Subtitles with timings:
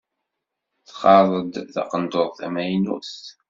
[0.87, 3.13] Txaḍ-d taqendurt tamaynut.